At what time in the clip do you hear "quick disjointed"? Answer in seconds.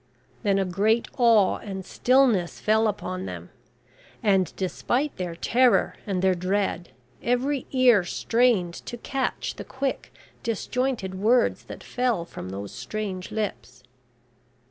9.63-11.13